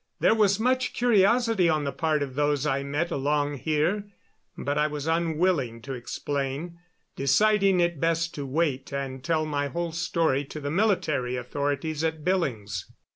There 0.19 0.33
was 0.33 0.59
much 0.59 0.93
curiosity 0.93 1.69
on 1.69 1.83
the 1.83 1.91
part 1.91 2.23
of 2.23 2.33
those 2.33 2.65
I 2.65 2.81
met 2.81 3.11
along 3.11 3.59
here, 3.59 4.05
but 4.57 4.75
I 4.75 4.87
was 4.87 5.05
unwilling 5.05 5.79
to 5.83 5.93
explain, 5.93 6.79
deciding 7.15 7.79
it 7.79 7.99
best 7.99 8.33
to 8.33 8.43
wait 8.47 8.91
and 8.91 9.23
tell 9.23 9.45
my 9.45 9.67
whole 9.67 9.91
story 9.91 10.43
to 10.45 10.59
the 10.59 10.71
military 10.71 11.35
authorities 11.35 12.03
at 12.03 12.25
Billings. 12.25 12.91